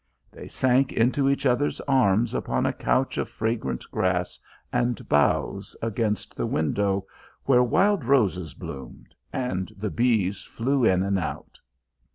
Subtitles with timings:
[0.31, 4.39] They sank into each other's arms upon a couch of fragrant grass
[4.73, 7.05] and boughs against the window
[7.43, 9.13] where wild roses bloomed...
[9.31, 11.59] and the bees flew in and out.